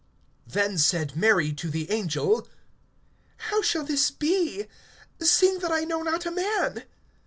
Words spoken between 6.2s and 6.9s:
a man?